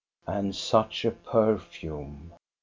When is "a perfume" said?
1.05-2.33